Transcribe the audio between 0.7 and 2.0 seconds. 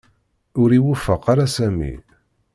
iwufeq ara Sami.